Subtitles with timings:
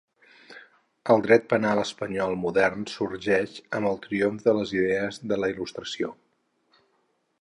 [1.15, 6.11] El dret penal espanyol modern sorgeix amb el triomf de les idees de la Il·lustració.